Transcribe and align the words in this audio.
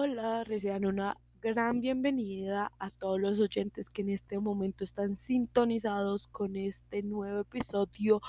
Hola, 0.00 0.44
reciban 0.44 0.86
una 0.86 1.16
gran 1.40 1.80
bienvenida 1.80 2.70
a 2.78 2.90
todos 2.90 3.20
los 3.20 3.40
oyentes 3.40 3.90
que 3.90 4.02
en 4.02 4.10
este 4.10 4.38
momento 4.38 4.84
están 4.84 5.16
sintonizados 5.16 6.28
con 6.28 6.54
este 6.54 7.02
nuevo 7.02 7.40
episodio 7.40 8.22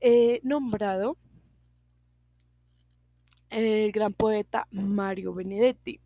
eh, 0.00 0.38
nombrado 0.44 1.16
el 3.50 3.90
gran 3.90 4.12
poeta 4.12 4.68
Mario 4.70 5.34
Benedetti. 5.34 5.98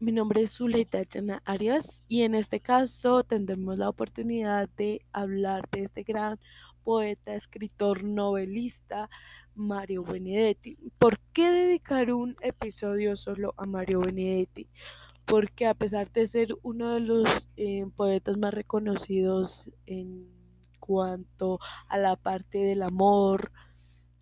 Mi 0.00 0.12
nombre 0.12 0.44
es 0.44 0.52
Zuleita 0.52 1.04
Chana 1.04 1.42
Arias 1.44 2.02
y 2.08 2.22
en 2.22 2.34
este 2.34 2.60
caso 2.60 3.22
tendremos 3.22 3.76
la 3.76 3.90
oportunidad 3.90 4.66
de 4.78 5.02
hablar 5.12 5.68
de 5.70 5.82
este 5.82 6.04
gran 6.04 6.40
poeta, 6.84 7.34
escritor, 7.34 8.02
novelista, 8.02 9.10
Mario 9.54 10.04
Benedetti. 10.04 10.76
¿Por 10.98 11.18
qué 11.32 11.50
dedicar 11.50 12.12
un 12.12 12.36
episodio 12.40 13.16
solo 13.16 13.54
a 13.56 13.66
Mario 13.66 14.00
Benedetti? 14.00 14.68
Porque 15.24 15.66
a 15.66 15.74
pesar 15.74 16.10
de 16.12 16.26
ser 16.26 16.54
uno 16.62 16.94
de 16.94 17.00
los 17.00 17.48
eh, 17.56 17.86
poetas 17.96 18.36
más 18.36 18.52
reconocidos 18.52 19.70
en 19.86 20.28
cuanto 20.80 21.60
a 21.88 21.96
la 21.98 22.16
parte 22.16 22.58
del 22.58 22.82
amor, 22.82 23.50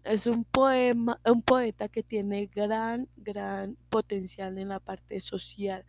es 0.04 0.26
un 0.26 0.44
poema, 0.44 1.20
un 1.24 1.42
poeta 1.42 1.88
que 1.88 2.02
tiene 2.02 2.46
gran, 2.46 3.08
gran 3.16 3.76
potencial 3.88 4.58
en 4.58 4.68
la 4.68 4.80
parte 4.80 5.20
social, 5.20 5.84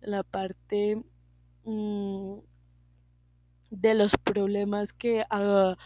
en 0.00 0.10
la 0.10 0.22
parte 0.22 1.02
mm, 1.64 2.38
de 3.70 3.94
los 3.94 4.12
problemas 4.22 4.92
que, 4.92 5.24
uh, 5.30 5.76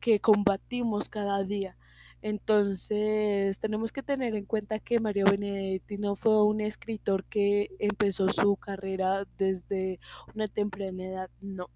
que 0.00 0.20
combatimos 0.20 1.08
cada 1.08 1.42
día. 1.44 1.76
Entonces, 2.22 3.58
tenemos 3.60 3.92
que 3.92 4.02
tener 4.02 4.34
en 4.34 4.44
cuenta 4.44 4.80
que 4.80 5.00
Mario 5.00 5.26
Benedetti 5.30 5.98
no 5.98 6.16
fue 6.16 6.44
un 6.44 6.60
escritor 6.60 7.24
que 7.24 7.70
empezó 7.78 8.28
su 8.30 8.56
carrera 8.56 9.26
desde 9.38 10.00
una 10.34 10.48
temprana 10.48 11.04
edad, 11.04 11.30
no. 11.40 11.70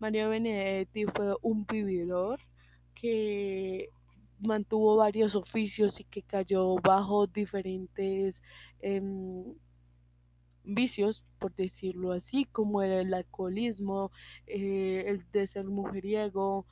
Mario 0.00 0.30
Benedetti 0.30 1.04
fue 1.06 1.36
un 1.42 1.64
vividor 1.66 2.40
que 2.94 3.88
mantuvo 4.40 4.96
varios 4.96 5.36
oficios 5.36 6.00
y 6.00 6.04
que 6.04 6.22
cayó 6.22 6.76
bajo 6.76 7.26
diferentes 7.26 8.42
eh, 8.80 9.00
vicios, 10.64 11.24
por 11.38 11.54
decirlo 11.54 12.12
así, 12.12 12.44
como 12.46 12.82
el 12.82 13.14
alcoholismo, 13.14 14.10
eh, 14.46 15.04
el 15.06 15.30
de 15.30 15.46
ser 15.46 15.66
mujeriego, 15.66 16.66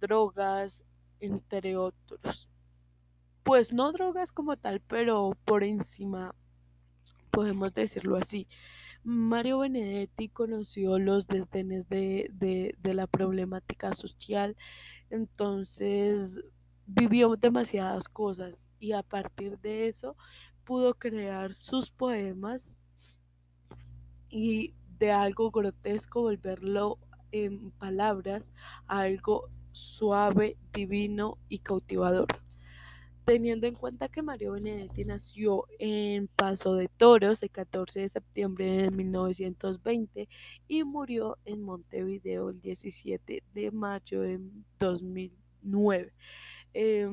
drogas, 0.00 0.84
entre 1.24 1.76
otros. 1.76 2.48
Pues 3.42 3.72
no 3.72 3.92
drogas 3.92 4.32
como 4.32 4.56
tal, 4.56 4.80
pero 4.80 5.36
por 5.44 5.64
encima, 5.64 6.34
podemos 7.30 7.74
decirlo 7.74 8.16
así. 8.16 8.48
Mario 9.02 9.58
Benedetti 9.58 10.28
conoció 10.28 10.98
los 10.98 11.26
desdenes 11.26 11.88
de, 11.90 12.30
de, 12.32 12.74
de 12.78 12.94
la 12.94 13.06
problemática 13.06 13.92
social, 13.92 14.56
entonces 15.10 16.40
vivió 16.86 17.36
demasiadas 17.36 18.08
cosas 18.08 18.68
y 18.80 18.92
a 18.92 19.02
partir 19.02 19.58
de 19.58 19.88
eso 19.88 20.16
pudo 20.64 20.94
crear 20.94 21.52
sus 21.52 21.90
poemas 21.90 22.78
y 24.30 24.74
de 24.98 25.12
algo 25.12 25.50
grotesco 25.50 26.22
volverlo 26.22 26.98
en 27.32 27.70
palabras 27.72 28.50
a 28.86 29.00
algo 29.00 29.50
suave, 29.74 30.56
divino 30.72 31.38
y 31.48 31.58
cautivador. 31.58 32.28
Teniendo 33.24 33.66
en 33.66 33.74
cuenta 33.74 34.08
que 34.08 34.22
Mario 34.22 34.52
Benedetti 34.52 35.04
nació 35.04 35.66
en 35.78 36.28
Paso 36.28 36.74
de 36.74 36.88
Toros 36.88 37.42
el 37.42 37.50
14 37.50 38.00
de 38.00 38.08
septiembre 38.08 38.66
de 38.82 38.90
1920 38.90 40.28
y 40.68 40.84
murió 40.84 41.38
en 41.46 41.62
Montevideo 41.62 42.50
el 42.50 42.60
17 42.60 43.42
de 43.54 43.70
mayo 43.70 44.20
de 44.20 44.40
2009. 44.78 46.12
Eh, 46.74 47.08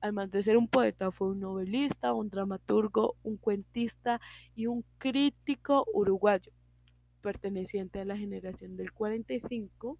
además 0.00 0.30
de 0.30 0.42
ser 0.42 0.56
un 0.56 0.66
poeta, 0.66 1.12
fue 1.12 1.28
un 1.28 1.40
novelista, 1.40 2.12
un 2.12 2.28
dramaturgo, 2.28 3.16
un 3.22 3.36
cuentista 3.36 4.20
y 4.56 4.66
un 4.66 4.84
crítico 4.98 5.86
uruguayo, 5.94 6.50
perteneciente 7.20 8.00
a 8.00 8.04
la 8.04 8.16
generación 8.16 8.76
del 8.76 8.92
45 8.92 9.96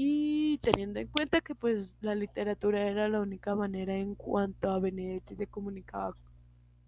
y 0.00 0.58
teniendo 0.58 1.00
en 1.00 1.08
cuenta 1.08 1.40
que 1.40 1.56
pues 1.56 1.98
la 2.02 2.14
literatura 2.14 2.86
era 2.86 3.08
la 3.08 3.20
única 3.20 3.56
manera 3.56 3.96
en 3.96 4.14
cuanto 4.14 4.70
a 4.70 4.78
Benedetti 4.78 5.34
se 5.34 5.48
comunicaba 5.48 6.14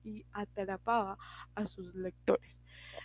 y 0.05 0.25
atrapaba 0.33 1.19
a 1.57 1.67
sus 1.67 1.93
lectores. 1.97 2.61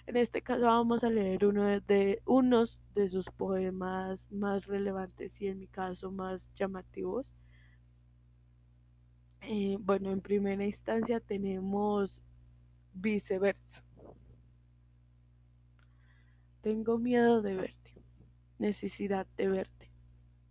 En 0.05 0.15
este 0.17 0.43
caso 0.43 0.67
vamos 0.67 1.03
a 1.03 1.09
leer 1.09 1.43
uno 1.47 1.63
de, 1.63 2.21
unos 2.23 2.79
de 2.93 3.09
sus 3.09 3.31
poemas 3.31 4.31
más 4.31 4.67
relevantes 4.67 5.41
y 5.41 5.47
en 5.47 5.57
mi 5.57 5.65
caso 5.65 6.11
más 6.11 6.53
llamativos. 6.53 7.33
Eh, 9.41 9.77
bueno, 9.79 10.11
en 10.11 10.21
primera 10.21 10.63
instancia 10.67 11.19
tenemos 11.19 12.21
viceversa. 12.93 13.83
Tengo 16.61 16.99
miedo 16.99 17.41
de 17.41 17.55
verte, 17.55 18.03
necesidad 18.59 19.25
de 19.35 19.47
verte, 19.47 19.94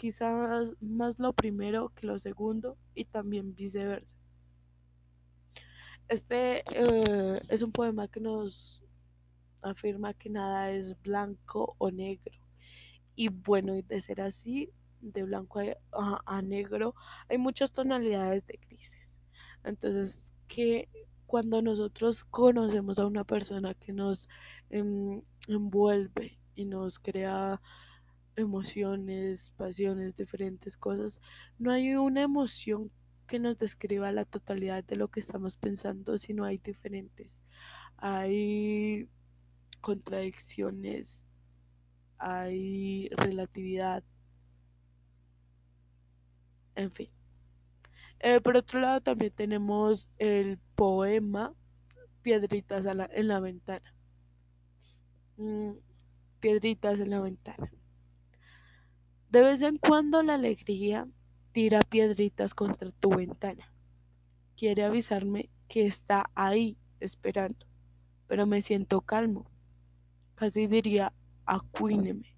Quizás 0.00 0.74
más 0.80 1.18
lo 1.18 1.34
primero 1.34 1.92
que 1.94 2.06
lo 2.06 2.18
segundo 2.18 2.78
y 2.94 3.04
también 3.04 3.54
viceversa. 3.54 4.14
Este 6.08 6.64
eh, 6.72 7.42
es 7.50 7.60
un 7.60 7.70
poema 7.70 8.08
que 8.08 8.18
nos 8.18 8.82
afirma 9.60 10.14
que 10.14 10.30
nada 10.30 10.70
es 10.70 10.98
blanco 11.02 11.74
o 11.76 11.90
negro. 11.90 12.34
Y 13.14 13.28
bueno, 13.28 13.76
y 13.76 13.82
de 13.82 14.00
ser 14.00 14.22
así, 14.22 14.72
de 15.02 15.22
blanco 15.24 15.60
a, 15.92 16.40
negro, 16.40 16.94
hay 17.28 17.36
muchas 17.36 17.70
tonalidades 17.70 18.46
de 18.46 18.56
crisis. 18.56 19.12
Entonces, 19.64 20.32
que 20.48 20.88
cuando 21.26 21.60
nosotros 21.60 22.24
conocemos 22.24 22.98
a 22.98 23.04
una 23.04 23.24
persona 23.24 23.74
que 23.74 23.92
nos 23.92 24.30
eh, 24.70 24.82
envuelve 25.46 26.38
y 26.54 26.64
nos 26.64 26.98
crea 26.98 27.60
emociones, 28.36 29.52
pasiones, 29.56 30.16
diferentes 30.16 30.76
cosas, 30.76 31.20
no 31.58 31.70
hay 31.72 31.94
una 31.94 32.22
emoción 32.22 32.90
que 33.26 33.38
nos 33.38 33.58
describa 33.58 34.12
la 34.12 34.24
totalidad 34.24 34.84
de 34.84 34.96
lo 34.96 35.08
que 35.08 35.20
estamos 35.20 35.56
pensando, 35.56 36.18
sino 36.18 36.44
hay 36.44 36.58
diferentes. 36.58 37.40
Hay 37.96 39.08
contradicciones, 39.80 41.24
hay 42.18 43.08
relatividad, 43.10 44.02
en 46.74 46.90
fin. 46.92 47.10
Eh, 48.20 48.40
por 48.40 48.56
otro 48.56 48.80
lado, 48.80 49.00
también 49.00 49.32
tenemos 49.32 50.08
el 50.18 50.58
poema 50.74 51.54
Piedritas 52.22 52.84
la, 52.84 53.08
en 53.12 53.28
la 53.28 53.40
ventana. 53.40 53.94
Mm, 55.36 55.72
piedritas 56.38 57.00
en 57.00 57.10
la 57.10 57.20
ventana. 57.20 57.70
De 59.30 59.42
vez 59.42 59.62
en 59.62 59.76
cuando 59.76 60.24
la 60.24 60.34
alegría 60.34 61.06
tira 61.52 61.78
piedritas 61.82 62.52
contra 62.52 62.90
tu 62.90 63.10
ventana. 63.10 63.72
Quiere 64.56 64.82
avisarme 64.82 65.50
que 65.68 65.86
está 65.86 66.28
ahí 66.34 66.76
esperando, 66.98 67.64
pero 68.26 68.44
me 68.46 68.60
siento 68.60 69.00
calmo. 69.02 69.48
Casi 70.34 70.66
diría, 70.66 71.12
acuíneme. 71.46 72.36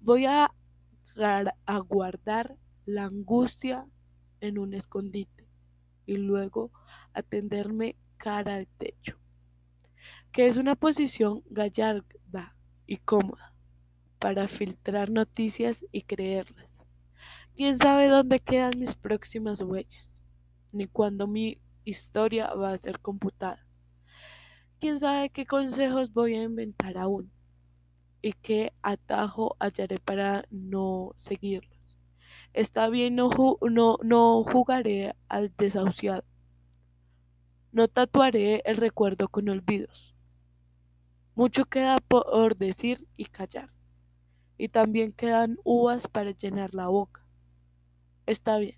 Voy 0.00 0.24
a, 0.24 0.54
a 1.66 1.78
guardar 1.80 2.56
la 2.86 3.04
angustia 3.04 3.86
en 4.40 4.58
un 4.58 4.72
escondite 4.72 5.50
y 6.06 6.16
luego 6.16 6.72
atenderme 7.12 7.94
cara 8.16 8.54
al 8.54 8.66
techo, 8.78 9.18
que 10.32 10.46
es 10.46 10.56
una 10.56 10.76
posición 10.76 11.42
gallarda 11.50 12.56
y 12.86 12.96
cómoda 12.96 13.57
para 14.18 14.48
filtrar 14.48 15.10
noticias 15.10 15.84
y 15.92 16.02
creerlas. 16.02 16.82
¿Quién 17.56 17.78
sabe 17.78 18.08
dónde 18.08 18.40
quedan 18.40 18.78
mis 18.78 18.94
próximas 18.94 19.60
huellas? 19.62 20.18
Ni 20.72 20.86
cuándo 20.86 21.26
mi 21.26 21.60
historia 21.84 22.52
va 22.54 22.72
a 22.72 22.78
ser 22.78 23.00
computada. 23.00 23.64
quién 24.80 24.98
sabe 25.00 25.30
qué 25.30 25.46
consejos 25.46 26.12
voy 26.12 26.34
a 26.34 26.42
inventar 26.44 26.98
aún 26.98 27.32
y 28.22 28.32
qué 28.32 28.72
atajo 28.82 29.56
hallaré 29.58 29.98
para 29.98 30.44
no 30.50 31.12
seguirlos. 31.16 31.98
Está 32.52 32.88
bien, 32.88 33.16
no, 33.16 33.30
no, 33.70 33.98
no 34.02 34.44
jugaré 34.44 35.14
al 35.28 35.52
desahuciado. 35.56 36.24
No 37.72 37.88
tatuaré 37.88 38.62
el 38.64 38.76
recuerdo 38.76 39.28
con 39.28 39.48
olvidos. 39.48 40.14
Mucho 41.34 41.64
queda 41.66 41.98
por 42.00 42.56
decir 42.56 43.06
y 43.16 43.26
callar. 43.26 43.70
Y 44.58 44.68
también 44.68 45.12
quedan 45.12 45.58
uvas 45.64 46.08
para 46.08 46.32
llenar 46.32 46.74
la 46.74 46.88
boca. 46.88 47.24
Está 48.26 48.58
bien. 48.58 48.76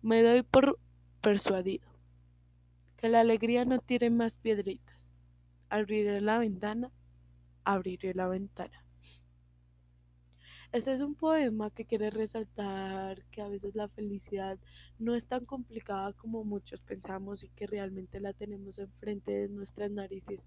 Me 0.00 0.22
doy 0.22 0.42
por 0.42 0.78
persuadido. 1.20 1.86
Que 2.96 3.08
la 3.08 3.20
alegría 3.20 3.64
no 3.64 3.80
tiene 3.80 4.10
más 4.10 4.36
piedritas. 4.36 5.12
Abriré 5.68 6.20
la 6.20 6.38
ventana. 6.38 6.90
Abriré 7.64 8.14
la 8.14 8.28
ventana. 8.28 8.82
Este 10.72 10.94
es 10.94 11.02
un 11.02 11.14
poema 11.14 11.68
que 11.70 11.84
quiere 11.84 12.08
resaltar 12.08 13.22
que 13.26 13.42
a 13.42 13.48
veces 13.48 13.74
la 13.74 13.88
felicidad 13.88 14.58
no 14.98 15.14
es 15.14 15.26
tan 15.26 15.44
complicada 15.44 16.14
como 16.14 16.44
muchos 16.44 16.80
pensamos 16.80 17.44
y 17.44 17.50
que 17.50 17.66
realmente 17.66 18.20
la 18.20 18.32
tenemos 18.32 18.78
enfrente 18.78 19.32
de 19.32 19.48
nuestras 19.50 19.90
narices, 19.90 20.46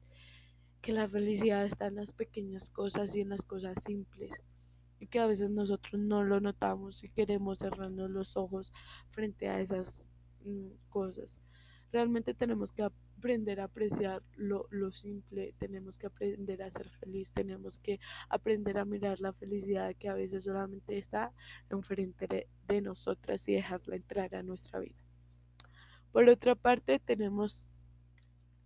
que 0.85 0.93
la 0.93 1.09
felicidad 1.09 1.65
está 1.65 1.87
en 1.87 1.95
las 1.95 2.11
pequeñas 2.11 2.69
cosas 2.69 3.15
y 3.15 3.21
en 3.21 3.29
las 3.29 3.41
cosas 3.41 3.73
simples 3.83 4.39
y 4.99 5.07
que 5.07 5.17
a 5.17 5.25
veces 5.25 5.49
nosotros 5.49 5.99
no 5.99 6.23
lo 6.23 6.39
notamos 6.39 7.03
y 7.03 7.09
queremos 7.09 7.57
cerrarnos 7.57 8.11
los 8.11 8.37
ojos 8.37 8.71
frente 9.09 9.49
a 9.49 9.61
esas 9.61 10.05
mm, 10.43 10.67
cosas. 10.89 11.39
Realmente 11.91 12.35
tenemos 12.35 12.71
que 12.71 12.83
aprender 12.83 13.61
a 13.61 13.63
apreciar 13.63 14.21
lo, 14.35 14.67
simple, 14.91 15.55
tenemos 15.57 15.97
que 15.97 16.05
aprender 16.05 16.61
a 16.61 16.69
ser 16.69 16.87
feliz, 16.99 17.31
tenemos 17.31 17.79
que 17.79 17.99
aprender 18.29 18.77
a 18.77 18.85
mirar 18.85 19.19
la 19.21 19.33
felicidad 19.33 19.95
que 19.97 20.07
a 20.07 20.13
veces 20.13 20.43
solamente 20.43 20.99
está 20.99 21.33
enfrente 21.71 22.47
de 22.67 22.81
nosotras 22.81 23.47
y 23.47 23.55
dejarla 23.55 23.95
entrar 23.95 24.35
a 24.35 24.43
nuestra 24.43 24.81
vida. 24.81 25.01
Por 26.11 26.29
otra 26.29 26.53
parte, 26.53 26.99
tenemos 26.99 27.67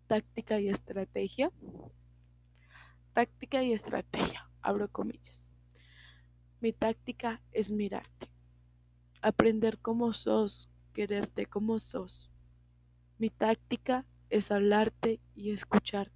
táctica 0.08 0.60
y 0.60 0.68
estrategia. 0.68 1.50
Táctica 3.14 3.64
y 3.64 3.74
estrategia, 3.74 4.50
abro 4.62 4.88
comillas. 4.92 5.52
Mi 6.62 6.74
táctica 6.74 7.42
es 7.52 7.72
mirarte, 7.72 8.30
aprender 9.22 9.80
cómo 9.80 10.14
sos, 10.14 10.70
quererte 10.94 11.46
como 11.46 11.80
sos. 11.80 12.30
Mi 13.18 13.30
táctica 13.30 14.06
es 14.30 14.52
hablarte 14.52 15.20
y 15.36 15.52
escucharte. 15.52 16.14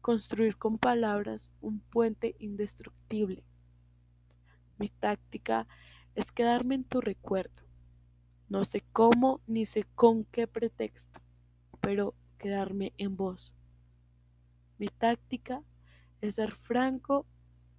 Construir 0.00 0.56
con 0.56 0.78
palabras 0.78 1.50
un 1.60 1.80
puente 1.80 2.36
indestructible. 2.38 3.42
Mi 4.78 4.88
táctica 4.88 5.66
es 6.14 6.30
quedarme 6.30 6.76
en 6.76 6.84
tu 6.84 7.00
recuerdo. 7.00 7.64
No 8.48 8.64
sé 8.64 8.84
cómo 8.92 9.40
ni 9.48 9.66
sé 9.66 9.84
con 9.96 10.24
qué 10.24 10.46
pretexto, 10.46 11.20
pero 11.80 12.14
quedarme 12.38 12.92
en 12.98 13.16
vos. 13.16 13.55
Mi 14.78 14.88
táctica 14.88 15.62
es 16.20 16.36
ser 16.36 16.52
franco 16.52 17.26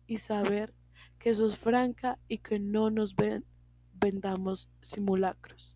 y 0.07 0.17
saber 0.17 0.73
que 1.19 1.33
sos 1.33 1.57
franca 1.57 2.17
y 2.27 2.39
que 2.39 2.59
no 2.59 2.89
nos 2.89 3.15
vendamos 3.93 4.69
simulacros, 4.81 5.75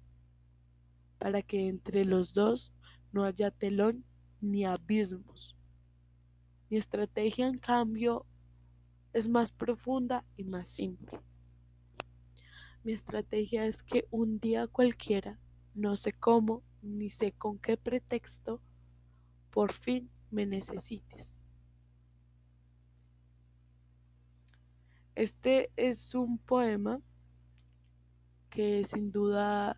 para 1.17 1.41
que 1.41 1.67
entre 1.67 2.05
los 2.05 2.33
dos 2.33 2.71
no 3.11 3.23
haya 3.23 3.51
telón 3.51 4.03
ni 4.39 4.65
abismos. 4.65 5.55
Mi 6.69 6.77
estrategia, 6.77 7.47
en 7.47 7.57
cambio, 7.57 8.25
es 9.13 9.27
más 9.27 9.51
profunda 9.51 10.23
y 10.37 10.45
más 10.45 10.69
simple. 10.69 11.19
Mi 12.83 12.93
estrategia 12.93 13.65
es 13.65 13.83
que 13.83 14.07
un 14.09 14.39
día 14.39 14.67
cualquiera, 14.67 15.37
no 15.75 15.95
sé 15.95 16.13
cómo, 16.13 16.63
ni 16.81 17.09
sé 17.09 17.31
con 17.33 17.59
qué 17.59 17.77
pretexto, 17.77 18.61
por 19.51 19.71
fin 19.73 20.09
me 20.31 20.45
necesites. 20.45 21.35
Este 25.15 25.69
es 25.75 26.15
un 26.15 26.37
poema 26.39 26.99
que 28.49 28.83
sin 28.83 29.11
duda 29.11 29.77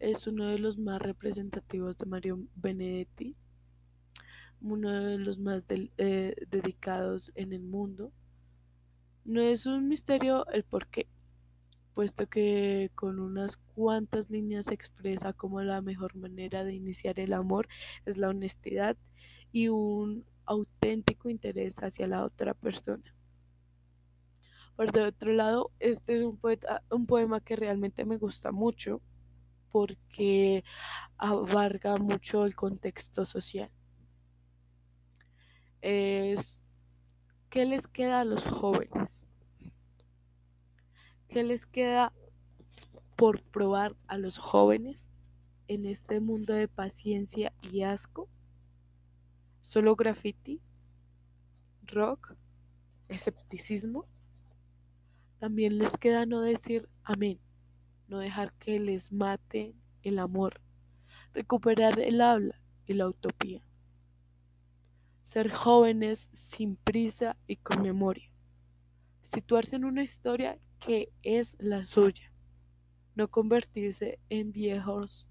es 0.00 0.26
uno 0.26 0.46
de 0.46 0.58
los 0.58 0.78
más 0.78 1.00
representativos 1.00 1.96
de 1.98 2.06
Mario 2.06 2.40
Benedetti, 2.56 3.36
uno 4.60 4.90
de 4.90 5.18
los 5.18 5.38
más 5.38 5.64
eh, 5.68 6.34
dedicados 6.50 7.32
en 7.34 7.52
el 7.52 7.62
mundo. 7.62 8.12
No 9.24 9.40
es 9.40 9.66
un 9.66 9.88
misterio 9.88 10.46
el 10.48 10.64
por 10.64 10.88
qué, 10.88 11.06
puesto 11.94 12.26
que 12.28 12.90
con 12.94 13.20
unas 13.20 13.56
cuantas 13.56 14.30
líneas 14.30 14.68
expresa 14.68 15.32
como 15.32 15.62
la 15.62 15.80
mejor 15.82 16.16
manera 16.16 16.64
de 16.64 16.74
iniciar 16.74 17.20
el 17.20 17.32
amor 17.32 17.68
es 18.06 18.16
la 18.16 18.30
honestidad 18.30 18.96
y 19.52 19.68
un 19.68 20.24
auténtico 20.46 21.28
interés 21.28 21.82
hacia 21.82 22.06
la 22.06 22.24
otra 22.24 22.54
persona. 22.54 23.14
Por 24.76 24.98
otro 24.98 25.32
lado, 25.32 25.70
este 25.78 26.18
es 26.18 26.24
un, 26.24 27.06
poema 27.06 27.40
que 27.40 27.56
realmente 27.56 28.04
me 28.04 28.16
gusta 28.16 28.50
mucho 28.52 29.00
porque 29.70 30.64
abarca 31.18 31.96
mucho 31.98 32.46
el 32.46 32.56
contexto 32.56 33.24
social. 33.24 33.70
Es, 35.82 36.62
¿Qué 37.50 37.66
les 37.66 37.86
queda 37.86 38.20
a 38.20 38.24
los 38.24 38.42
jóvenes? 38.44 39.26
¿Qué 41.28 41.42
les 41.42 41.66
queda 41.66 42.12
por 43.16 43.42
probar 43.42 43.94
a 44.06 44.16
los 44.16 44.38
jóvenes 44.38 45.08
en 45.68 45.86
este 45.86 46.20
mundo 46.20 46.54
de 46.54 46.68
paciencia 46.68 47.52
y 47.62 47.82
asco? 47.82 48.28
¿Solo 49.62 49.96
graffiti? 49.96 50.60
¿Rock? 51.86 52.34
¿Escepticismo? 53.08 54.06
También 55.38 55.78
les 55.78 55.96
queda 55.96 56.26
no 56.26 56.40
decir 56.40 56.88
amén 57.02 57.40
no 58.12 58.18
dejar 58.18 58.52
que 58.58 58.78
les 58.78 59.10
mate 59.10 59.74
el 60.02 60.18
amor, 60.18 60.60
recuperar 61.32 61.98
el 61.98 62.20
habla 62.20 62.60
y 62.86 62.92
la 62.92 63.08
utopía. 63.08 63.62
Ser 65.22 65.50
jóvenes 65.50 66.28
sin 66.32 66.76
prisa 66.76 67.38
y 67.46 67.56
con 67.56 67.80
memoria. 67.80 68.30
Situarse 69.22 69.76
en 69.76 69.86
una 69.86 70.02
historia 70.02 70.58
que 70.78 71.10
es 71.22 71.56
la 71.58 71.86
suya. 71.86 72.30
No 73.14 73.28
convertirse 73.28 74.18
en 74.28 74.52
viejos 74.52 75.26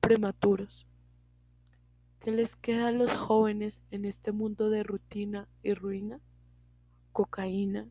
prematuros. 0.00 0.86
¿Qué 2.26 2.32
les 2.32 2.56
queda 2.56 2.88
a 2.88 2.90
los 2.90 3.14
jóvenes 3.14 3.80
en 3.92 4.04
este 4.04 4.32
mundo 4.32 4.68
de 4.68 4.82
rutina 4.82 5.46
y 5.62 5.74
ruina? 5.74 6.18
Cocaína, 7.12 7.88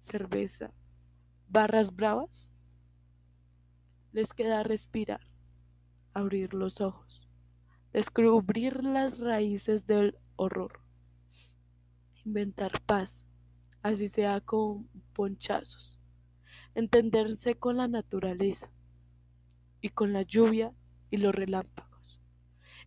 cerveza, 0.00 0.72
barras 1.48 1.94
bravas 1.94 2.50
les 4.12 4.32
queda 4.32 4.64
respirar, 4.64 5.20
abrir 6.14 6.52
los 6.52 6.80
ojos, 6.80 7.28
descubrir 7.92 8.82
las 8.82 9.20
raíces 9.20 9.86
del 9.86 10.18
horror, 10.34 10.80
inventar 12.24 12.72
paz, 12.86 13.24
así 13.82 14.08
sea 14.08 14.40
con 14.40 14.88
ponchazos, 15.12 15.96
entenderse 16.74 17.54
con 17.54 17.76
la 17.76 17.86
naturaleza 17.86 18.68
y 19.80 19.90
con 19.90 20.12
la 20.12 20.22
lluvia 20.22 20.74
y 21.08 21.18
los 21.18 21.32
relámpagos, 21.32 21.89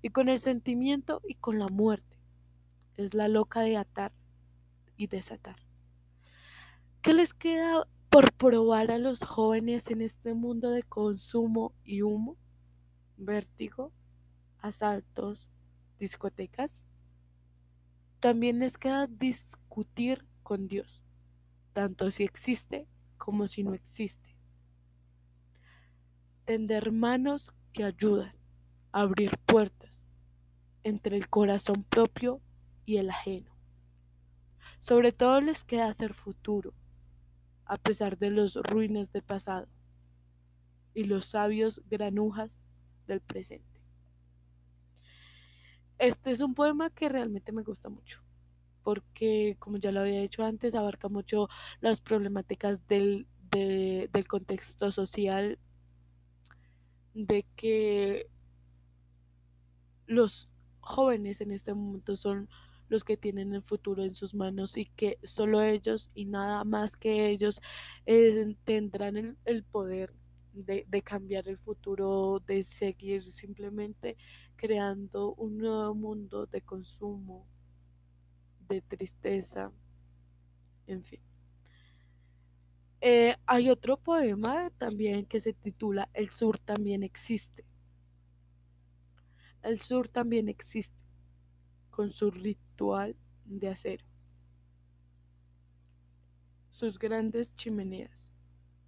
y 0.04 0.10
con 0.10 0.30
el 0.30 0.38
sentimiento 0.38 1.22
y 1.28 1.34
con 1.34 1.58
la 1.58 1.70
muerte. 1.70 2.20
Es 2.96 3.16
la 3.16 3.28
loca 3.28 3.62
de 3.62 3.78
atar 3.78 4.12
y 4.98 5.08
desatar. 5.08 5.56
¿Qué 7.02 7.14
les 7.14 7.34
queda 7.34 7.88
por 8.14 8.32
probar 8.34 8.92
a 8.92 9.00
los 9.00 9.24
jóvenes 9.24 9.90
en 9.90 10.04
este 10.04 10.36
mundo 10.36 10.70
de 10.70 10.84
consumo 10.84 11.74
y 11.84 12.04
humo, 12.04 12.38
vértigo, 13.18 13.92
asaltos, 14.60 15.50
discotecas. 15.98 16.86
También 18.20 18.60
les 18.60 18.78
queda 18.78 19.08
discutir 19.08 20.28
con 20.44 20.68
Dios, 20.68 21.02
tanto 21.74 22.12
si 22.12 22.24
existe 22.24 22.88
como 23.18 23.48
si 23.48 23.64
no 23.64 23.74
existe. 23.74 24.38
Tender 26.46 26.92
manos 26.92 27.52
que 27.72 27.84
ayudan 27.84 28.43
abrir 28.94 29.38
puertas 29.46 30.10
entre 30.84 31.18
el 31.18 31.28
corazón 31.28 31.84
propio 31.84 32.40
y 32.86 32.98
el 32.98 33.10
ajeno. 33.10 33.52
Sobre 34.80 35.12
todo 35.12 35.42
les 35.42 35.64
queda 35.64 35.88
hacer 35.88 36.14
futuro, 36.14 36.74
a 37.66 37.78
pesar 37.78 38.18
de 38.18 38.30
los 38.30 38.56
ruines 38.56 39.12
del 39.12 39.24
pasado 39.24 39.68
y 40.94 41.06
los 41.06 41.26
sabios 41.26 41.82
granujas 41.90 42.68
del 43.08 43.20
presente. 43.20 43.82
Este 45.98 46.32
es 46.32 46.42
un 46.42 46.54
poema 46.54 46.90
que 46.90 47.10
realmente 47.10 47.52
me 47.52 47.64
gusta 47.64 47.90
mucho, 47.90 48.22
porque 48.84 49.56
como 49.58 49.78
ya 49.78 49.92
lo 49.92 50.02
había 50.02 50.22
dicho 50.22 50.44
antes, 50.44 50.76
abarca 50.76 51.08
mucho 51.10 51.48
las 51.80 52.02
problemáticas 52.02 52.86
del, 52.88 53.26
de, 53.50 54.10
del 54.12 54.28
contexto 54.28 54.92
social, 54.92 55.58
de 57.14 57.46
que 57.56 58.33
los 60.06 60.50
jóvenes 60.80 61.42
en 61.42 61.52
este 61.52 61.74
momento 61.74 62.16
son 62.16 62.50
los 62.90 63.04
que 63.04 63.18
tienen 63.18 63.54
el 63.54 63.64
futuro 63.64 64.04
en 64.04 64.14
sus 64.14 64.36
manos 64.36 64.78
y 64.78 64.86
que 64.86 65.18
solo 65.24 65.62
ellos 65.62 66.10
y 66.14 66.26
nada 66.26 66.64
más 66.64 66.98
que 66.98 67.30
ellos 67.30 67.62
eh, 68.06 68.56
tendrán 68.66 69.18
el, 69.18 69.38
el 69.46 69.64
poder 69.64 70.14
de, 70.54 70.86
de, 70.88 71.02
cambiar 71.02 71.48
el 71.48 71.58
futuro, 71.58 72.40
de 72.46 72.62
seguir 72.62 73.24
simplemente 73.24 74.18
creando 74.56 75.34
un 75.36 75.58
nuevo 75.58 75.96
mundo 75.96 76.46
de 76.46 76.62
consumo, 76.62 77.48
de 78.68 78.82
tristeza, 78.82 79.72
en 80.86 81.04
fin. 81.04 81.20
Eh, 83.02 83.36
hay 83.46 83.70
otro 83.70 83.98
poema 83.98 84.70
también 84.78 85.26
que 85.26 85.42
se 85.42 85.52
titula 85.52 86.08
El 86.14 86.30
sur 86.32 86.58
también 86.58 87.04
existe. 87.04 87.66
El 89.64 89.80
sur 89.80 90.10
también 90.10 90.50
existe 90.50 90.98
con 91.90 92.12
su 92.12 92.32
ritual 92.32 93.16
de 93.46 93.70
acero, 93.70 94.06
sus 96.72 97.00
grandes 97.00 97.56
chimeneas, 97.56 98.30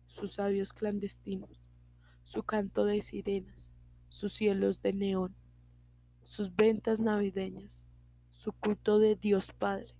sus 0.07 0.33
sabios 0.33 0.73
clandestinos, 0.73 1.61
su 2.25 2.43
canto 2.43 2.83
de 2.83 3.01
sirenas, 3.01 3.73
sus 4.09 4.33
cielos 4.33 4.81
de 4.81 4.91
neón, 4.91 5.33
sus 6.25 6.53
ventas 6.53 6.99
navideñas, 6.99 7.85
su 8.33 8.51
culto 8.51 8.99
de 8.99 9.15
Dios 9.15 9.53
Padre, 9.53 9.95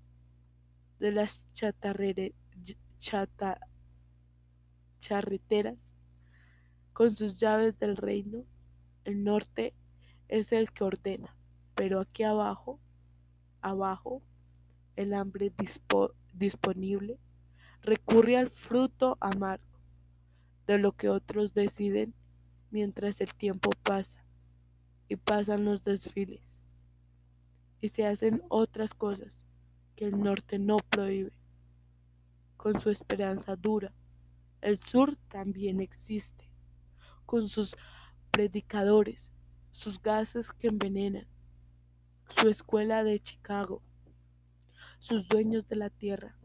de 1.00 1.14
las 1.14 1.46
chatarrere, 1.54 2.36
chata, 2.98 3.62
charreteras, 5.00 5.94
con 6.92 7.16
sus 7.16 7.40
llaves 7.40 7.80
del 7.80 7.96
reino, 7.96 8.44
el 9.06 9.24
norte 9.24 9.74
es 10.28 10.52
el 10.52 10.72
que 10.72 10.84
ordena, 10.84 11.36
pero 11.76 12.00
aquí 12.00 12.24
abajo 12.24 12.80
abajo, 13.66 14.22
el 14.96 15.16
hambre 15.16 15.52
dispo 15.58 16.12
disponible, 16.34 17.18
recurre 17.82 18.38
al 18.38 18.52
fruto 18.52 19.18
amargo 19.20 19.80
de 20.68 20.78
lo 20.78 20.92
que 20.92 21.10
otros 21.10 21.56
deciden 21.56 22.14
mientras 22.70 23.22
el 23.22 23.34
tiempo 23.34 23.72
pasa 23.82 24.24
y 25.08 25.16
pasan 25.16 25.66
los 25.66 25.84
desfiles 25.84 26.42
y 27.82 27.90
se 27.90 28.06
hacen 28.06 28.44
otras 28.50 28.94
cosas 28.94 29.48
que 29.96 30.06
el 30.06 30.20
norte 30.20 30.60
no 30.60 30.78
prohíbe. 30.78 31.34
Con 32.58 32.80
su 32.80 32.92
esperanza 32.92 33.56
dura, 33.56 33.94
el 34.62 34.78
sur 34.80 35.16
también 35.30 35.82
existe, 35.82 36.50
con 37.26 37.48
sus 37.50 37.76
predicadores, 38.30 39.32
sus 39.76 40.02
gases 40.02 40.54
que 40.54 40.70
envenenan, 40.70 41.28
su 42.30 42.48
escuela 42.48 43.04
de 43.04 43.20
Chicago, 43.20 43.82
sus 45.00 45.28
dueños 45.28 45.68
de 45.68 45.76
la 45.76 45.90
tierra, 45.90 46.38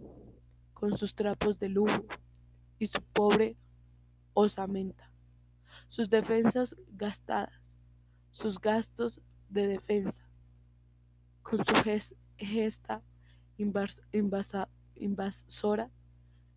con 0.74 0.98
sus 0.98 1.14
trapos 1.14 1.60
de 1.60 1.68
lujo 1.68 2.06
y 2.80 2.88
su 2.88 3.00
pobre 3.00 3.56
osamenta, 4.34 5.12
sus 5.88 6.10
defensas 6.10 6.74
gastadas, 6.88 7.80
sus 8.32 8.60
gastos 8.60 9.20
de 9.48 9.68
defensa, 9.68 10.28
con 11.42 11.64
su 11.64 11.74
gesta 12.36 13.04
invasora, 14.92 15.88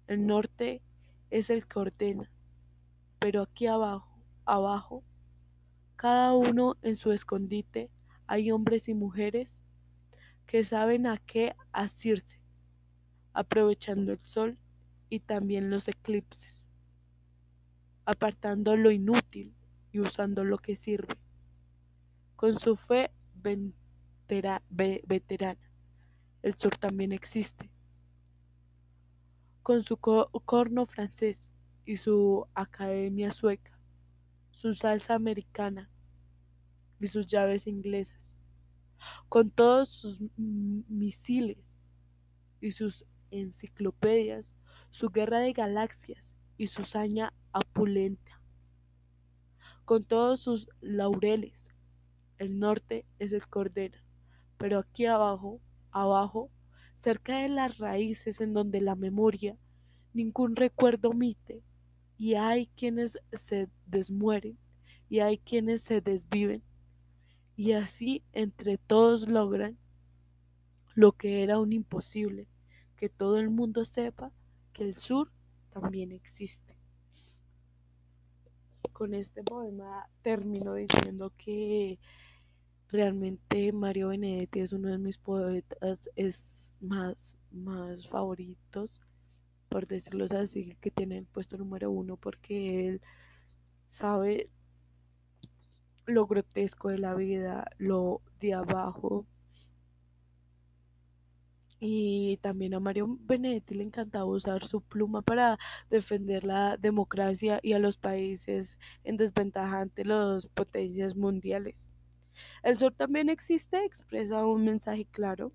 el 0.07 0.25
norte 0.25 0.81
es 1.29 1.51
el 1.51 1.67
que 1.67 1.77
ordena, 1.79 2.31
pero 3.19 3.43
aquí 3.43 3.67
abajo, 3.67 4.09
abajo, 4.43 5.03
cada 5.95 6.33
uno 6.33 6.75
en 6.81 6.95
su 6.95 7.11
escondite, 7.11 7.89
hay 8.27 8.51
hombres 8.51 8.89
y 8.89 8.93
mujeres 8.93 9.61
que 10.45 10.63
saben 10.63 11.07
a 11.07 11.17
qué 11.17 11.55
asirse, 11.71 12.39
aprovechando 13.33 14.11
el 14.11 14.19
sol 14.23 14.57
y 15.09 15.19
también 15.19 15.69
los 15.69 15.87
eclipses, 15.87 16.67
apartando 18.05 18.75
lo 18.75 18.91
inútil 18.91 19.55
y 19.91 19.99
usando 19.99 20.43
lo 20.43 20.57
que 20.57 20.75
sirve. 20.75 21.15
Con 22.35 22.57
su 22.57 22.75
fe 22.75 23.11
veterana, 24.27 24.61
el 26.41 26.55
sur 26.57 26.77
también 26.77 27.11
existe. 27.11 27.69
Con 29.61 29.83
su 29.83 29.97
corno 29.97 30.85
francés 30.85 31.49
y 31.85 31.97
su 31.97 32.47
academia 32.53 33.31
sueca, 33.31 33.72
su 34.53 34.73
salsa 34.73 35.15
americana, 35.15 35.89
y 36.99 37.07
sus 37.07 37.27
llaves 37.27 37.67
inglesas, 37.67 38.33
con 39.27 39.51
todos 39.51 39.89
sus 39.89 40.19
misiles 40.37 41.57
y 42.61 42.71
sus 42.71 43.05
enciclopedias, 43.29 44.55
su 44.89 45.09
guerra 45.09 45.39
de 45.39 45.51
galaxias 45.51 46.37
y 46.57 46.67
su 46.67 46.85
saña 46.85 47.33
apulenta, 47.51 48.41
con 49.83 50.03
todos 50.03 50.39
sus 50.39 50.69
laureles. 50.79 51.65
El 52.37 52.59
norte 52.59 53.05
es 53.19 53.33
el 53.33 53.47
cordero, 53.47 53.99
pero 54.57 54.79
aquí 54.79 55.05
abajo, 55.05 55.59
abajo, 55.91 56.51
cerca 56.95 57.39
de 57.39 57.49
las 57.49 57.79
raíces 57.79 58.39
en 58.39 58.53
donde 58.53 58.79
la 58.79 58.95
memoria 58.95 59.57
ningún 60.13 60.55
recuerdo 60.55 61.09
omite, 61.09 61.63
y 62.17 62.35
hay 62.35 62.67
quienes 62.75 63.19
se 63.31 63.69
desmueren 63.85 64.57
y 65.09 65.19
hay 65.19 65.37
quienes 65.37 65.81
se 65.81 66.01
desviven 66.01 66.63
y 67.55 67.73
así 67.73 68.23
entre 68.33 68.77
todos 68.77 69.27
logran 69.27 69.77
lo 70.95 71.11
que 71.13 71.43
era 71.43 71.59
un 71.59 71.73
imposible, 71.73 72.47
que 72.95 73.09
todo 73.09 73.39
el 73.39 73.49
mundo 73.49 73.85
sepa 73.85 74.31
que 74.73 74.83
el 74.83 74.95
sur 74.95 75.31
también 75.71 76.11
existe. 76.11 76.77
Con 78.91 79.13
este 79.13 79.43
poema 79.43 80.07
termino 80.21 80.75
diciendo 80.75 81.33
que 81.37 81.99
realmente 82.89 83.71
Mario 83.71 84.09
Benedetti 84.09 84.59
es 84.59 84.71
uno 84.71 84.89
de 84.89 84.99
mis 84.99 85.17
poetas 85.17 86.09
es 86.15 86.75
más, 86.79 87.37
más 87.51 88.07
favoritos, 88.07 89.01
por 89.73 89.87
decirlo 89.87 90.25
así, 90.37 90.77
que 90.81 90.91
tiene 90.91 91.17
el 91.17 91.25
puesto 91.25 91.57
número 91.57 91.89
uno, 91.89 92.15
porque 92.15 92.87
él 92.87 93.01
sabe 93.89 94.51
lo 96.05 96.27
grotesco 96.27 96.89
de 96.89 96.99
la 96.99 97.15
vida, 97.15 97.65
lo 97.79 98.21
de 98.39 98.53
abajo. 98.53 99.25
Y 101.79 102.37
también 102.43 102.75
a 102.75 102.79
Mario 102.79 103.17
Benedetti 103.21 103.73
le 103.73 103.85
encantaba 103.85 104.25
usar 104.25 104.63
su 104.63 104.81
pluma 104.81 105.23
para 105.23 105.57
defender 105.89 106.43
la 106.43 106.77
democracia 106.77 107.59
y 107.63 107.73
a 107.73 107.79
los 107.79 107.97
países 107.97 108.77
en 109.03 109.17
desventaja 109.17 109.79
ante 109.79 110.05
las 110.05 110.45
potencias 110.49 111.15
mundiales. 111.15 111.91
El 112.61 112.77
sur 112.77 112.93
también 112.93 113.27
existe, 113.27 113.83
expresa 113.83 114.45
un 114.45 114.65
mensaje 114.65 115.07
claro, 115.09 115.51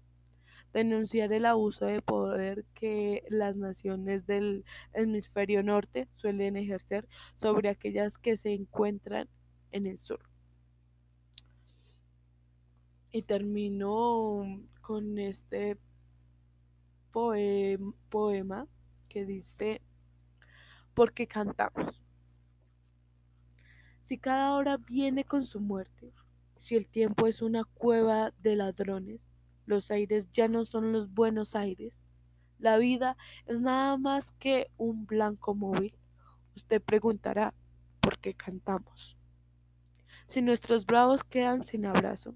denunciar 0.73 1.33
el 1.33 1.47
abuso 1.47 1.87
de 1.87 2.03
poder 2.03 2.65
que 2.75 3.25
las 3.29 3.57
naciones 3.57 4.27
del 4.27 4.65
hemisferio 4.93 5.63
norte 5.63 6.09
suelen 6.13 6.57
ejercer 6.57 7.09
sobre 7.35 7.69
aquellas 7.69 8.19
que 8.19 8.37
se 8.37 8.53
encuentran 8.53 9.29
en 9.71 9.87
el 9.87 9.99
sur. 9.99 10.21
Y 13.11 13.23
termino 13.23 14.63
con 14.81 15.19
este 15.19 15.79
poema 17.11 18.67
que 19.09 19.25
dice, 19.25 19.81
porque 20.95 21.27
cantamos. 21.27 22.03
Si 24.01 24.19
cada 24.19 24.55
hora 24.55 24.77
viene 24.77 25.25
con 25.25 25.45
su 25.45 25.61
muerte, 25.61 26.13
si 26.57 26.77
el 26.77 26.87
tiempo 26.87 27.27
es 27.27 27.43
una 27.43 27.65
cueva 27.65 28.33
de 28.41 28.57
ladrones, 28.57 29.29
los 29.69 29.91
aires 29.91 30.31
ya 30.33 30.49
no 30.49 30.65
son 30.65 30.93
los 30.93 31.13
buenos 31.13 31.55
aires, 31.55 32.05
la 32.59 32.77
vida 32.77 33.17
es 33.47 33.61
nada 33.61 33.97
más 33.97 34.33
que 34.33 34.71
un 34.77 35.07
blanco 35.07 35.55
móvil. 35.55 35.95
Usted 36.57 36.83
preguntará, 36.83 37.55
¿por 38.01 38.19
qué 38.19 38.35
cantamos? 38.35 39.17
Si 40.27 40.43
nuestros 40.43 40.85
bravos 40.85 41.23
quedan 41.23 41.65
sin 41.65 41.87
abrazo, 41.87 42.35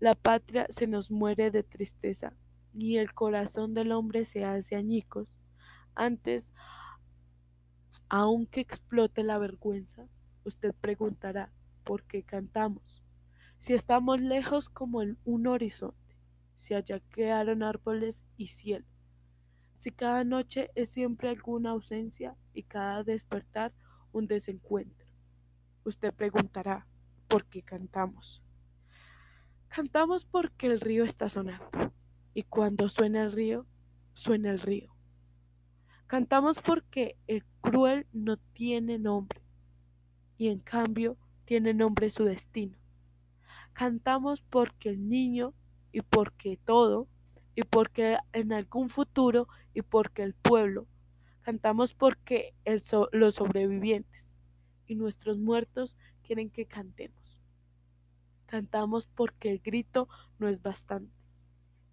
la 0.00 0.14
patria 0.14 0.66
se 0.70 0.86
nos 0.86 1.10
muere 1.10 1.50
de 1.50 1.62
tristeza, 1.62 2.32
y 2.72 2.96
el 2.96 3.12
corazón 3.14 3.74
del 3.74 3.92
hombre 3.92 4.24
se 4.24 4.44
hace 4.44 4.76
añicos. 4.76 5.38
Antes, 5.94 6.52
aunque 8.08 8.60
explote 8.60 9.22
la 9.22 9.38
vergüenza, 9.38 10.08
usted 10.44 10.74
preguntará, 10.80 11.52
¿por 11.84 12.02
qué 12.04 12.22
cantamos? 12.22 13.03
Si 13.64 13.72
estamos 13.72 14.20
lejos 14.20 14.68
como 14.68 15.00
en 15.00 15.16
un 15.24 15.46
horizonte, 15.46 16.18
si 16.54 16.74
allá 16.74 17.00
quedaron 17.00 17.62
árboles 17.62 18.26
y 18.36 18.48
cielo, 18.48 18.84
si 19.72 19.90
cada 19.90 20.22
noche 20.22 20.70
es 20.74 20.90
siempre 20.90 21.30
alguna 21.30 21.70
ausencia 21.70 22.36
y 22.52 22.64
cada 22.64 23.04
despertar 23.04 23.72
un 24.12 24.26
desencuentro. 24.26 25.08
Usted 25.82 26.12
preguntará, 26.12 26.86
¿por 27.26 27.46
qué 27.46 27.62
cantamos? 27.62 28.42
Cantamos 29.68 30.26
porque 30.26 30.66
el 30.66 30.78
río 30.78 31.02
está 31.02 31.30
sonando 31.30 31.94
y 32.34 32.42
cuando 32.42 32.90
suena 32.90 33.22
el 33.22 33.32
río, 33.32 33.64
suena 34.12 34.50
el 34.50 34.58
río. 34.58 34.94
Cantamos 36.06 36.60
porque 36.60 37.16
el 37.26 37.46
cruel 37.62 38.06
no 38.12 38.36
tiene 38.36 38.98
nombre 38.98 39.40
y 40.36 40.48
en 40.48 40.58
cambio 40.58 41.16
tiene 41.46 41.72
nombre 41.72 42.10
su 42.10 42.24
destino. 42.24 42.83
Cantamos 43.74 44.40
porque 44.40 44.88
el 44.90 45.08
niño 45.08 45.52
y 45.92 46.00
porque 46.00 46.58
todo 46.64 47.08
y 47.54 47.62
porque 47.62 48.16
en 48.32 48.52
algún 48.52 48.88
futuro 48.88 49.48
y 49.74 49.82
porque 49.82 50.22
el 50.22 50.34
pueblo. 50.34 50.86
Cantamos 51.42 51.92
porque 51.92 52.54
los 53.12 53.34
sobrevivientes 53.34 54.32
y 54.86 54.94
nuestros 54.94 55.38
muertos 55.38 55.96
quieren 56.22 56.50
que 56.50 56.66
cantemos. 56.66 57.40
Cantamos 58.46 59.06
porque 59.06 59.50
el 59.50 59.58
grito 59.58 60.08
no 60.38 60.48
es 60.48 60.62
bastante 60.62 61.12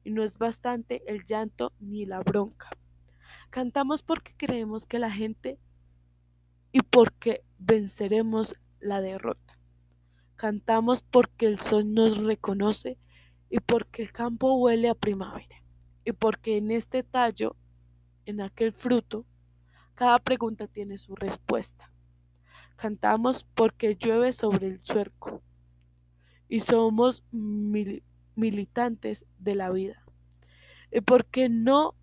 y 0.04 0.12
no 0.12 0.24
es 0.24 0.38
bastante 0.38 1.04
el 1.08 1.26
llanto 1.26 1.74
ni 1.80 2.06
la 2.06 2.20
bronca. 2.20 2.70
Cantamos 3.50 4.04
porque 4.04 4.34
creemos 4.38 4.86
que 4.86 5.00
la 5.00 5.12
gente 5.12 5.60
y 6.72 6.82
porque 6.82 7.44
venceremos 7.58 8.56
la 8.80 9.02
derrota. 9.02 9.51
Cantamos 10.42 11.04
porque 11.04 11.46
el 11.46 11.60
sol 11.60 11.94
nos 11.94 12.18
reconoce 12.18 12.98
y 13.52 13.60
porque 13.60 14.02
el 14.02 14.12
campo 14.12 14.56
huele 14.56 14.90
a 14.90 14.96
primavera 14.96 15.62
y 16.04 16.14
porque 16.14 16.58
en 16.58 16.72
este 16.72 17.04
tallo, 17.04 17.56
en 18.26 18.42
aquel 18.42 18.74
fruto, 18.74 19.24
cada 19.94 20.18
pregunta 20.18 20.66
tiene 20.66 20.98
su 20.98 21.16
respuesta. 21.16 21.92
Cantamos 22.76 23.44
porque 23.54 23.96
llueve 23.96 24.32
sobre 24.32 24.66
el 24.66 24.80
suerco 24.80 25.44
y 26.50 26.62
somos 26.62 27.24
militantes 27.32 29.28
de 29.38 29.54
la 29.54 29.70
vida 29.70 30.04
y 30.92 31.02
porque 31.02 31.50
no 31.50 31.94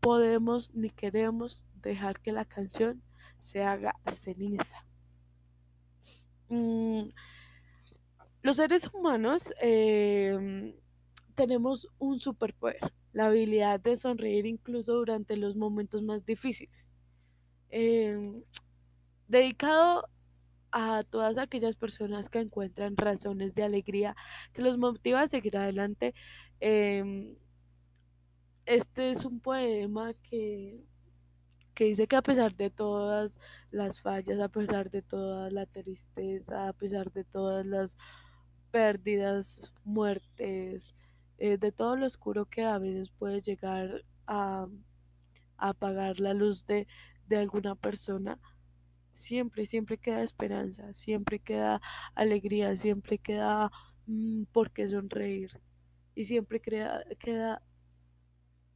podemos 0.00 0.74
ni 0.74 0.90
queremos 0.90 1.64
dejar 1.82 2.18
que 2.18 2.32
la 2.32 2.46
canción 2.46 3.00
se 3.38 3.62
haga 3.62 3.94
ceniza. 4.10 4.84
Mm, 6.48 7.10
los 8.46 8.58
seres 8.58 8.88
humanos 8.92 9.52
em, 9.60 10.72
tenemos 11.34 11.88
un 11.98 12.20
superpoder, 12.20 12.78
la 13.12 13.26
habilidad 13.26 13.80
de 13.80 13.96
sonreír 13.96 14.46
incluso 14.46 14.94
durante 14.94 15.36
los 15.36 15.56
momentos 15.56 16.00
más 16.02 16.24
difíciles. 16.24 16.94
Em, 17.70 18.44
dedicado 19.26 20.08
a 20.70 21.02
todas 21.02 21.38
aquellas 21.38 21.74
personas 21.74 22.28
que 22.28 22.38
encuentran 22.38 22.96
razones 22.96 23.52
de 23.52 23.64
alegría 23.64 24.14
que 24.52 24.62
los 24.62 24.78
motiva 24.78 25.22
a 25.22 25.28
seguir 25.28 25.56
adelante. 25.56 26.14
Em, 26.60 27.34
este 28.64 29.10
es 29.10 29.24
un 29.24 29.40
poema 29.40 30.14
que 30.14 30.84
que 31.74 31.84
dice 31.84 32.06
que 32.08 32.16
a 32.16 32.22
pesar 32.22 32.56
de 32.56 32.70
todas 32.70 33.38
las 33.70 34.00
fallas, 34.00 34.40
a 34.40 34.48
pesar 34.48 34.90
de 34.90 35.02
toda 35.02 35.50
la 35.50 35.66
tristeza, 35.66 36.68
a 36.68 36.72
pesar 36.72 37.12
de 37.12 37.24
todas 37.24 37.66
las 37.66 37.96
pérdidas, 38.76 39.72
muertes, 39.84 40.94
eh, 41.38 41.56
de 41.56 41.72
todo 41.72 41.96
lo 41.96 42.04
oscuro 42.04 42.44
que 42.44 42.62
a 42.62 42.76
veces 42.76 43.08
puede 43.08 43.40
llegar 43.40 44.04
a, 44.26 44.66
apagar 45.56 46.20
la 46.20 46.34
luz 46.34 46.66
de, 46.66 46.86
alguna 47.34 47.74
persona, 47.74 48.38
siempre, 49.14 49.64
siempre 49.64 49.96
queda 49.96 50.22
esperanza, 50.22 50.92
siempre 50.92 51.38
queda 51.38 51.80
alegría, 52.14 52.76
siempre 52.76 53.16
queda 53.18 53.70
mm, 54.04 54.42
por 54.52 54.70
qué 54.72 54.86
sonreír 54.88 55.58
y 56.14 56.26
siempre 56.26 56.60
queda 56.60 57.62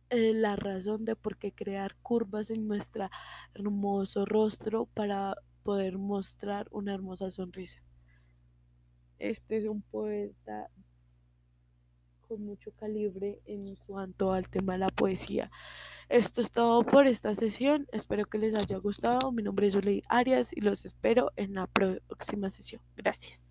eh, 0.08 0.32
la 0.32 0.56
razón 0.56 1.04
de 1.04 1.14
por 1.14 1.36
qué 1.36 1.52
crear 1.52 1.94
curvas 1.96 2.48
en 2.50 2.66
nuestro 2.66 3.10
hermoso 3.52 4.24
rostro 4.24 4.86
para 4.86 5.36
poder 5.62 5.98
mostrar 5.98 6.68
una 6.70 6.94
hermosa 6.94 7.30
sonrisa. 7.30 7.82
Este 9.20 9.58
es 9.58 9.66
un 9.66 9.82
poeta 9.82 10.70
con 12.26 12.42
mucho 12.42 12.72
calibre 12.72 13.40
en 13.44 13.76
cuanto 13.86 14.32
al 14.32 14.48
tema 14.48 14.72
de 14.72 14.78
la 14.78 14.88
poesía. 14.88 15.50
Esto 16.08 16.40
es 16.40 16.50
todo 16.50 16.84
por 16.84 17.06
esta 17.06 17.34
sesión. 17.34 17.86
Espero 17.92 18.24
que 18.24 18.38
les 18.38 18.54
haya 18.54 18.78
gustado. 18.78 19.30
Mi 19.30 19.42
nombre 19.42 19.66
es 19.66 19.76
Oley 19.76 20.02
Arias 20.08 20.52
y 20.52 20.62
los 20.62 20.84
espero 20.84 21.32
en 21.36 21.54
la 21.54 21.66
próxima 21.66 22.48
sesión. 22.48 22.80
Gracias. 22.96 23.49